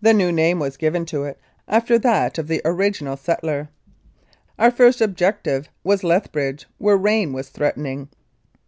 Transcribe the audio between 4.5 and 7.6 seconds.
Our first objective was Lethbridge, where rain was